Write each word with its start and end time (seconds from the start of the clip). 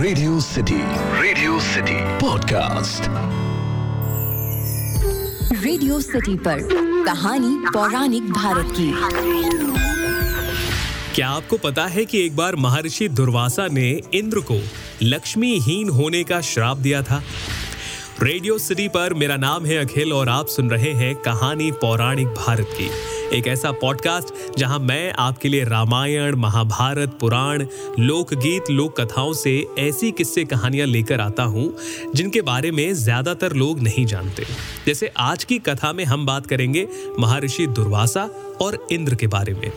Radio 0.00 0.40
City 0.40 0.76
Radio 1.22 1.60
City 1.60 1.94
podcast 2.18 3.02
Radio 5.64 6.00
City 6.00 6.36
पर 6.36 6.58
कहानी 7.04 7.56
पौराणिक 7.74 8.30
भारत 8.30 8.68
की। 8.80 8.90
क्या 11.14 11.28
आपको 11.28 11.56
पता 11.56 11.86
है 11.86 12.04
कि 12.04 12.24
एक 12.26 12.36
बार 12.36 12.56
महर्षि 12.56 13.08
दुर्वासा 13.08 13.66
ने 13.66 14.02
इंद्र 14.14 14.40
को 14.40 14.60
लक्ष्मीहीन 15.02 15.88
होने 15.88 16.24
का 16.24 16.40
श्राप 16.40 16.76
दिया 16.76 17.02
था? 17.02 17.22
रेडियो 18.22 18.56
सिटी 18.58 18.86
पर 18.88 19.12
मेरा 19.14 19.36
नाम 19.36 19.66
है 19.66 19.76
अखिल 19.76 20.12
और 20.12 20.28
आप 20.28 20.46
सुन 20.46 20.70
रहे 20.70 20.90
हैं 20.92 21.14
कहानी 21.16 21.70
पौराणिक 21.72 22.26
भारत 22.28 22.70
की। 22.72 22.88
एक 23.36 23.46
ऐसा 23.46 23.70
पॉडकास्ट 23.72 24.58
जहाँ 24.58 24.78
मैं 24.78 25.12
आपके 25.18 25.48
लिए 25.48 25.64
रामायण, 25.64 26.34
महाभारत, 26.34 27.16
पुराण, 27.20 27.64
लोकगीत 27.98 28.70
लोक 28.70 29.00
कथाओं 29.00 29.32
से 29.32 29.54
ऐसी 29.78 30.10
किस्से 30.10 30.44
कहानियाँ 30.44 30.86
लेकर 30.86 31.20
आता 31.20 31.42
हूँ, 31.44 31.72
जिनके 32.14 32.42
बारे 32.42 32.70
में 32.70 32.92
ज़्यादातर 32.94 33.52
लोग 33.52 33.80
नहीं 33.80 34.06
जानते। 34.06 34.46
जैसे 34.86 35.12
आज 35.18 35.44
की 35.44 35.58
कथा 35.58 35.92
में 35.92 36.04
हम 36.04 36.26
बात 36.26 36.46
करेंगे 36.46 36.86
महर्षि 37.18 37.66
दुर्वासा 37.66 38.28
और 38.60 38.86
इंद्र 38.92 39.14
के 39.14 39.26
बारे 39.28 39.54
में। 39.54 39.70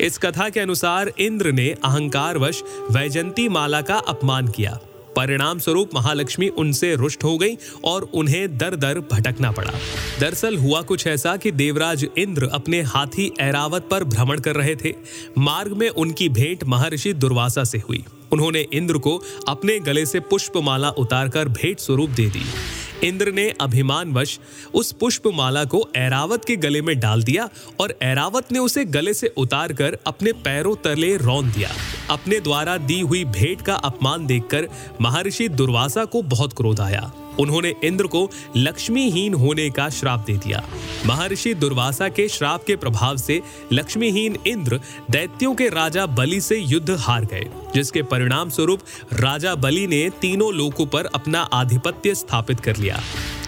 इस 0.00 0.18
कथा 0.18 0.48
के 0.48 0.60
अनुसार 0.60 1.12
इंद्र 1.18 1.52
ने 1.52 1.70
अहंकारवश 1.84 2.62
वैजंती 2.90 3.48
माला 3.48 3.80
का 3.80 3.98
अपमान 4.08 4.48
किया। 4.48 4.78
परिणाम 5.16 5.58
स्वरूप 5.58 5.90
महालक्ष्मी 5.94 6.48
उनसे 6.48 6.94
रुष्ट 6.96 7.24
हो 7.24 7.38
गई 7.38 7.56
और 7.84 8.02
उन्हें 8.14 8.58
दर 8.58 8.76
दर 8.76 9.00
भटकना 9.12 9.50
पड़ा। 9.52 9.72
दरअसल 10.20 10.56
हुआ 10.56 10.82
कुछ 10.82 11.06
ऐसा 11.06 11.36
कि 11.36 11.50
देवराज 11.50 12.06
इंद्र 12.18 12.48
अपने 12.52 12.82
हाथी 12.82 13.30
ऐरावत 13.40 13.88
पर 13.90 14.04
भ्रमण 14.04 14.38
कर 14.38 14.56
रहे 14.56 14.76
थे। 14.76 14.94
मार्ग 15.38 15.72
में 15.72 15.88
उनकी 15.88 16.28
भेंट 16.28 16.64
महर्षि 16.64 17.12
दुर्वासा 17.12 17.64
से 17.64 17.78
हुई। 17.78 18.04
उन्होंने 18.32 18.66
इंद्र 18.72 18.98
को 18.98 19.22
अपने 19.48 19.78
गले 19.78 20.06
से 20.06 20.20
पुष्पमाला 20.20 20.90
उतारकर 20.90 21.48
भेंट 21.48 21.78
स्वरूप 21.78 22.10
दे 22.10 22.26
दी। 22.26 22.42
इंद्र 23.08 23.32
ने 23.32 23.54
अभिमानवश 23.60 24.38
उस 24.74 24.92
पुष्पमाला 24.92 25.64
को 25.64 25.88
ऐरावत 25.96 26.44
के 26.44 26.56
गले 26.56 26.82
में 26.82 26.98
डाल 27.00 27.22
दिया 27.22 27.48
और 27.80 27.94
ऐरावत 28.02 28.52
ने 28.52 28.58
उसे 28.58 28.84
गले 28.84 29.14
से 29.14 29.32
उतारकर 29.36 29.98
अपने 30.06 30.32
पैरों 30.32 30.74
तले 30.76 31.16
रौन 31.16 31.50
दिया। 31.50 31.70
अपने 32.10 32.40
द्वारा 32.40 32.76
दी 32.76 33.00
हुई 33.00 33.24
भेंट 33.24 33.62
का 33.62 33.74
अपमान 33.74 34.26
देखकर 34.26 34.68
महर्षि 35.00 35.48
दुर्वासा 35.48 36.04
को 36.04 36.22
बहुत 36.22 36.52
क्रोध 36.52 36.80
आया। 36.80 37.10
उन्होंने 37.40 37.74
इंद्र 37.84 38.06
को 38.06 38.30
लक्ष्मीहीन 38.56 39.34
होने 39.34 39.68
का 39.70 39.88
श्राप 39.88 40.24
दे 40.26 40.36
दिया। 40.36 40.62
महर्षि 41.06 41.52
दुर्वासा 41.54 42.08
के 42.08 42.28
श्राप 42.28 42.64
के 42.64 42.76
प्रभाव 42.76 43.16
से 43.16 43.40
लक्ष्मीहीन 43.72 44.36
इंद्र 44.46 44.80
दैत्यों 45.10 45.54
के 45.54 45.68
राजा 45.68 46.06
बलि 46.06 46.40
से 46.40 46.56
युद्ध 46.56 46.96
हार 46.98 47.24
गए, 47.24 47.46
जिसके 47.74 48.02
परिणाम 48.02 48.50
स्वरूप 48.50 48.80
राजा 49.12 49.54
बलि 49.54 49.86
ने 49.86 50.08
तीनों 50.20 50.52
लोकों 50.54 50.86
पर 50.86 51.06
अपना 51.06 51.40
आधिपत्य 51.52 52.14
स्थापित 52.14 52.60
कर 52.60 52.76
लिया। 52.76 53.00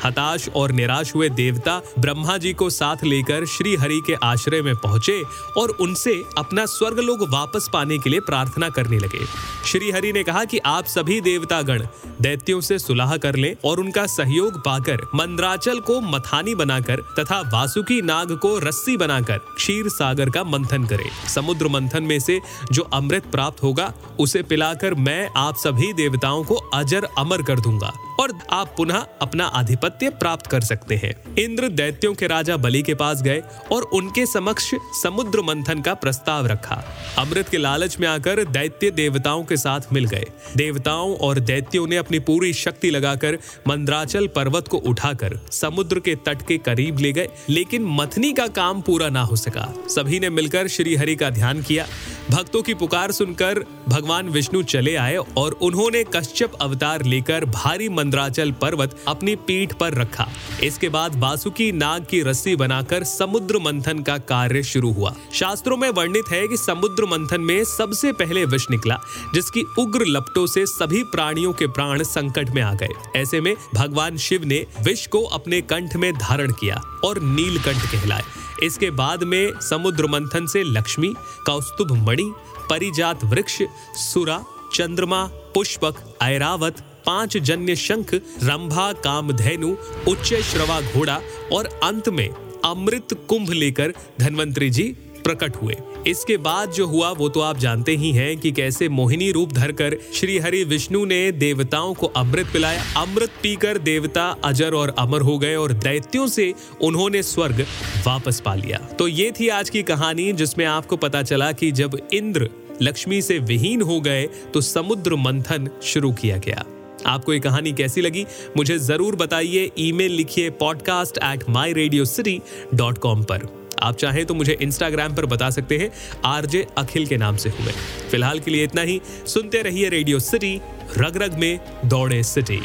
हताश 0.04 0.48
और 0.48 0.72
निराश 0.72 1.14
हुए 1.14 1.28
देवता 1.28 1.80
ब्रह्मा 1.98 2.36
जी 2.38 2.52
को 2.52 2.70
साथ 2.70 3.04
लेकर 3.04 3.44
श्री 3.46 3.74
हरि 3.76 4.00
के 4.06 4.14
आश्रय 4.22 4.62
में 4.62 4.74
पहुँचे 4.76 5.22
और 5.56 5.70
उनसे 5.70 6.22
अपना 6.38 6.66
स्वर्गलोक 6.66 7.22
वापस 7.28 7.68
पाने 7.72 7.98
के 7.98 8.10
लिए 8.10 8.20
प्रार्थना 8.20 8.68
करने 8.68 8.98
लगे। 8.98 9.24
श्री 9.66 9.90
हरि 9.90 10.12
ने 10.12 10.22
कहा 10.22 10.44
कि 10.44 10.58
आप 10.58 10.84
सभी 10.84 11.20
देवता 11.20 11.62
गण 11.62 11.86
दैत्यों 12.20 12.60
से 12.60 12.78
सुलह 12.78 13.16
कर 13.16 13.36
लें 13.36 13.54
और 13.64 13.80
उनका 13.80 14.06
सहयोग 14.06 14.58
पाकर 14.58 15.02
मंद्राचल 15.14 15.80
को 15.80 16.00
मथानी 16.00 16.54
बनाकर 16.54 17.00
तथा 17.18 17.40
वासुकी 17.52 18.00
नाग 18.02 18.32
को 18.32 18.58
रस्सी 18.58 18.96
बनाकर 18.96 19.38
क्षीर 19.56 19.88
सागर 19.88 20.30
का 20.30 20.44
मंथन 20.44 20.84
करें। 20.84 21.08
समुद्र 21.34 21.68
मंथन 21.68 22.02
में 22.02 22.18
से 22.20 22.40
जो 22.72 22.82
अमृत 22.82 23.30
प्राप्त 23.32 23.62
होगा, 23.62 23.92
उसे 24.18 24.42
पिलाकर 24.42 24.94
मैं 24.94 25.30
आप 25.36 25.56
सभी 25.56 25.92
देवताओं 25.92 26.44
को 26.44 26.54
अजर 26.54 27.08
अमर 27.18 27.42
कर 27.42 27.60
दूँगा। 27.60 27.92
और 28.20 28.32
आप 28.50 28.74
पुनः 28.76 29.04
अपना 29.22 29.44
आधिपत्य 29.46 30.10
प्राप्त 30.10 30.46
कर 30.46 30.60
सकते 30.60 30.96
हैं। 30.96 31.14
इंद्र 31.36 31.68
दैत्यों 31.68 32.14
के 32.14 32.26
राजा 32.26 32.56
बलि 32.56 32.82
के 32.82 32.94
पास 32.94 33.22
गए 33.22 33.42
और 33.72 33.82
उनके 33.82 34.26
समक्ष 34.26 34.70
समुद्र 35.02 35.42
मंथन 35.42 35.80
का 35.80 35.94
प्रस्ताव 35.94 36.46
रखा। 36.46 36.82
अमृत 37.18 37.48
के 37.48 37.58
लालच 37.58 37.98
में 37.98 38.08
आकर 38.08 38.44
दैत्य 38.44 38.90
देवताओं 38.90 39.44
के 39.44 39.56
साथ 39.56 39.92
मिल 39.92 40.04
गए। 40.04 40.26
देवताओं 40.56 41.14
और 41.16 41.38
दैत्यों 41.40 41.86
ने 41.86 41.96
अपनी 41.96 42.18
पूरी 42.18 42.52
शक्ति 42.52 42.90
लगाकर 42.90 43.38
मंद्राचल 43.68 44.26
पर्वत 44.26 44.68
को 44.68 44.76
उठाकर 44.76 45.38
समुद्र 45.52 46.00
के 46.00 46.14
तट 46.16 46.46
के 46.46 46.58
करीब 46.58 46.98
ले 46.98 47.12
गए, 47.12 47.28
लेकिन 47.48 47.84
मथनी 47.84 48.32
का 48.32 48.46
काम 48.46 48.80
पूरा 48.80 49.08
ना 49.08 49.22
हो 49.22 49.36
सका। 49.36 49.72
सभी 49.88 50.20
ने 50.20 50.30
मिलकर 50.30 50.68
श्री 50.68 50.94
हरि 50.96 51.16
का 51.16 51.30
ध्यान 51.30 51.62
किया। 51.62 51.86
भक्तों 52.30 52.62
की 52.62 52.74
पुकार 52.74 53.12
सुनकर 53.12 53.58
भगवान 53.88 54.28
विष्णु 54.28 54.62
चले 54.62 54.94
आए 54.96 55.16
और 55.16 55.52
उन्होंने 55.52 56.04
कश्यप 56.04 56.54
अवतार 56.54 57.02
लेकर 57.02 57.44
भारी 57.44 57.88
मंद्राचल 57.88 58.50
पर्वत 58.52 58.96
अपनी 59.08 59.36
पीठ 59.36 59.72
पर 59.72 59.94
रखा। 59.94 60.28
इसके 60.62 60.88
बाद 60.88 61.18
वासुकी 61.20 61.72
नाग 61.72 62.06
की 62.10 62.22
रस्सी 62.22 62.56
बनाकर 62.56 63.04
समुद्र 63.04 63.58
मंथन 63.58 64.02
का 64.02 64.18
कार्य 64.18 64.62
शुरू 64.62 64.92
हुआ। 64.92 65.14
शास्त्रों 65.32 65.76
में 65.76 65.88
वर्णित 65.90 66.24
है 66.30 66.48
कि 66.48 66.56
समुद्र 66.56 67.04
मंथन 67.04 67.40
में 67.40 67.64
सबसे 67.64 68.12
पहले 68.12 68.44
विष 68.44 68.66
निकला, 68.70 68.98
जिसकी 69.34 69.62
उग्र 69.78 70.06
लपटों 70.06 70.46
से 70.46 70.66
सभी 70.66 71.02
प्राणियों 71.02 71.52
के 71.52 71.66
प्राण 71.66 72.02
संकट 72.02 72.50
में 72.50 72.62
आ 72.62 72.74
गए। 72.74 72.88
ऐसे 73.16 73.40
में 73.40 73.54
भगवान 73.74 74.16
शिव 74.16 74.44
ने 74.44 74.66
विष 74.82 75.06
को 75.06 75.22
अपने 75.22 75.60
कंठ 75.60 75.96
में 75.96 76.12
धारण 76.14 76.52
किया 76.52 76.82
और 77.04 77.22
नीलकंठ 77.22 77.92
कहलाए। 77.92 78.22
इसके 78.62 78.90
बाद 78.90 79.24
में 79.24 79.52
समुद्र 79.60 80.06
मंथन 80.06 80.46
से 80.46 80.62
लक्ष्मी, 80.62 81.14
कौस्तुभ 81.46 81.92
मणि, 82.08 82.32
परिजात 82.70 83.24
वृक्ष, 83.24 83.62
सुरा, 83.96 84.44
चंद्रमा, 84.74 85.24
पुष्पक, 85.54 85.94
ऐरावत, 86.22 86.80
पाँच 87.06 87.36
जन्य 87.36 87.76
शंख, 87.76 88.14
रंभा, 88.42 88.92
कामधेनु, 88.92 89.74
उच्च 90.08 90.34
श्रवा 90.34 90.80
घोड़ा 90.80 91.20
और 91.52 91.66
अंत 91.82 92.08
में 92.08 92.28
अमृत 92.64 93.26
कुंभ 93.28 93.50
लेकर 93.50 93.94
धनवंतरी 94.20 94.70
जी 94.70 94.82
प्रकट 95.24 95.56
हुए। 95.56 95.76
इसके 96.06 96.36
बाद 96.38 96.70
जो 96.72 96.86
हुआ, 96.86 97.10
वो 97.10 97.28
तो 97.28 97.40
आप 97.40 97.58
जानते 97.58 97.94
ही 97.96 98.10
हैं 98.12 98.36
कि 98.38 98.52
कैसे 98.52 98.88
मोहिनी 98.88 99.30
रूप 99.32 99.52
धरकर 99.52 99.96
श्री 100.14 100.38
हरि 100.38 100.62
विष्णु 100.64 101.04
ने 101.04 101.20
देवताओं 101.32 101.94
को 101.94 102.06
अमृत 102.16 102.46
पिलाया। 102.52 102.82
अमृत 102.96 103.30
पीकर 103.42 103.78
देवता 103.80 104.24
अजर 104.44 104.74
और 104.74 104.94
अमर 104.98 105.20
हो 105.20 105.38
गए 105.38 105.54
और 105.54 105.72
दैत्यों 105.74 106.26
से 106.28 106.52
उन्होंने 106.82 107.22
स्वर्ग 107.24 107.64
वापस 108.06 108.40
पा 108.40 108.54
लिया। 108.54 108.78
तो 108.98 109.08
ये 109.08 109.30
थी 109.40 109.48
आज 109.50 109.70
की 109.70 109.82
कहानी, 109.82 110.32
जिसमें 110.32 110.64
आपको 110.66 110.96
पता 110.96 111.22
चला 111.22 111.52
कि 111.52 111.70
जब 111.72 111.98
इंद्र 112.12 112.48
लक्ष्मी 112.82 113.20
से 113.22 113.38
विहीन 113.40 113.82
हो 113.82 114.00
गए 114.00 114.26
तो 114.54 114.60
समुद्र 114.60 115.16
मंथन 115.16 115.68
शुरू 115.84 116.12
किया 116.12 116.36
गया। 116.38 116.64
आपको 117.06 117.32
ये 117.32 117.40
कहानी 117.40 117.72
कैसी 117.72 118.00
लगी, 118.00 118.24
मुझे 118.56 118.78
ज़रूर 118.78 119.16
बताइए। 119.16 119.70
ईमेल 119.78 120.12
लिखिए 120.12 120.50
podcast 120.52 121.18
at 121.24 121.48
my 121.50 121.72
Radio 121.72 122.04
City 122.04 122.40
dot 122.74 122.98
com 122.98 123.22
पर। 123.22 123.46
आप 123.82 123.96
चाहें 123.96 124.24
तो 124.26 124.34
मुझे 124.34 124.56
इंस्टाग्राम 124.62 125.14
पर 125.14 125.26
बता 125.26 125.50
सकते 125.50 125.78
हैं। 125.78 125.90
आरजे 126.26 126.66
अखिल 126.78 127.06
के 127.06 127.16
नाम 127.16 127.36
से 127.36 127.48
हुए 127.50 127.72
फ़िलहाल 128.10 128.40
के 128.40 128.50
लिए 128.50 128.64
इतना 128.64 128.82
ही। 128.82 129.00
सुनते 129.26 129.62
रहिए 129.62 129.88
रेडियो 129.88 130.18
सिटी 130.20 130.60
रग 130.98 131.16
रग 131.22 131.38
में 131.38 131.60
दौड़े 131.84 132.22
सिटी 132.24 132.60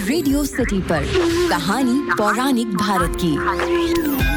रेडियो 0.00 0.44
सिटी 0.44 0.80
पर 0.82 1.04
कहानी 1.50 2.00
पौराणिक 2.18 2.74
भारत 2.76 3.16
की। 3.20 4.29